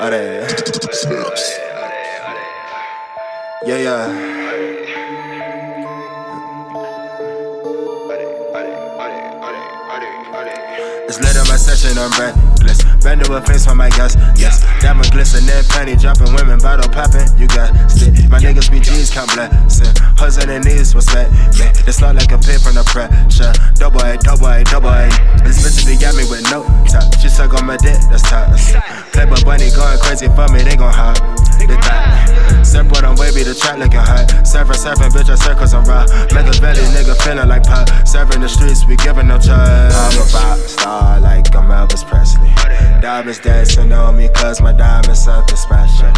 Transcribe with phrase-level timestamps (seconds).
[0.00, 0.10] Are.
[3.66, 4.30] Yeah, yeah.
[11.04, 12.82] It's lit in my session, I'm reckless.
[13.04, 14.64] Bend a face for my gas, yes.
[14.80, 17.28] Diamond glistening, penny dropping, women bottle popping.
[17.36, 18.14] You got stick.
[18.30, 19.92] My niggas be G's, count blessing.
[20.16, 21.68] Hustle and knees, respect me.
[21.86, 23.52] It's not like a pay from the pressure.
[23.74, 25.08] Double A, double A, double A.
[25.44, 27.12] This bitch be got me with no top.
[27.20, 28.72] She suck on my dick, that's tops.
[29.44, 31.16] Bunny going crazy for me, they gon' hop.
[31.58, 32.64] They thought.
[32.64, 34.28] Surfboard on wavy, the track looking hot.
[34.46, 36.08] Surfing, surfing, bitch, I circles on rock.
[36.32, 37.88] Make a belly, nigga feeling like pop.
[38.06, 39.92] Serving the streets, we giving no charge.
[39.92, 42.48] I'm a rock star like I'm Elvis Presley.
[43.00, 46.12] Diamonds dancing on me, cause my diamonds something special.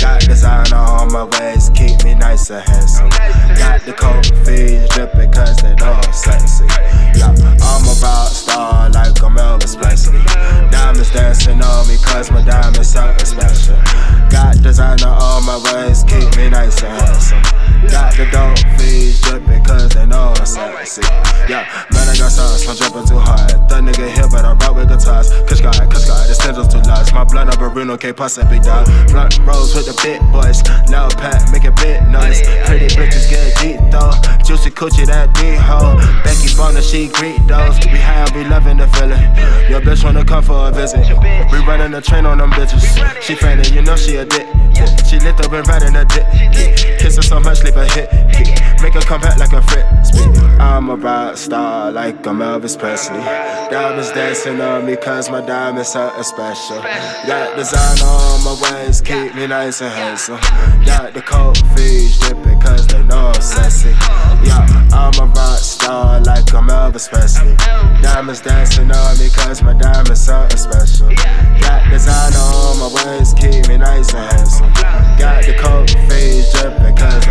[0.00, 3.10] Got designer on all my waist, keep me nice and handsome.
[3.58, 6.64] Got the cold feet dripping, cause they know I'm sexy.
[7.18, 8.47] Yeah, I'm a rock star
[11.78, 13.76] on me, cause my diamonds something special.
[14.30, 17.42] Got designer on my waist, keep me nice and handsome.
[17.88, 21.02] Got the dope fees dripping, cause they know I'm sexy.
[21.48, 23.54] Yeah, man, I got sauce, I'm dripping too hard.
[23.70, 25.30] That nigga here, but I rock with guitars.
[25.46, 27.12] Kush guy, kush guy, the standards too large.
[27.14, 28.84] My blood up a Bruno, can't possibly die.
[29.08, 30.62] Blunt rolls with the big boys.
[30.90, 32.42] Now pat, make a big noise.
[32.66, 34.12] Pretty bitches get deep though.
[34.44, 35.96] Juicy coochie, that D hoe.
[36.24, 37.78] Becky Bonner, she greet those.
[37.86, 39.22] We high, we loving the feeling.
[39.70, 41.06] Your bitch wanna come for a visit.
[41.52, 42.84] We running the train on them bitches.
[43.22, 44.46] She fainting, you know she a dick.
[45.08, 46.26] She lit up and riding a dick.
[46.98, 48.10] Kiss her so much, leave a hit.
[48.82, 49.86] Make her come back like a frit.
[50.60, 53.18] I'm a rock star like I'm Elvis Presley.
[53.70, 56.76] Diamonds dancing on me cause my diamonds something special.
[57.26, 60.40] Got designer on my waist, keep me nice and handsome.
[60.84, 63.87] Got the cold feet dripping cause they know I'm sexy.
[66.98, 67.54] Elvis Presley.
[68.02, 71.08] Diamonds dancing on me cause my diamonds something special.
[71.14, 74.72] Got designer on my waist, keep me nice and handsome.
[75.18, 77.26] Got the cold feet dripping cause